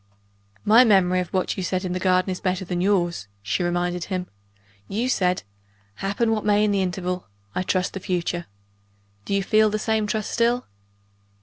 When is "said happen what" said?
5.07-6.43